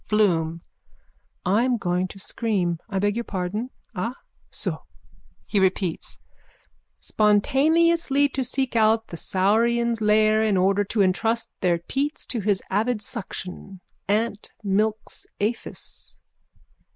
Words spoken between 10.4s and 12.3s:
in order to entrust their teats